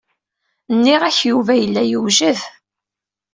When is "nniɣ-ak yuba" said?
0.75-1.53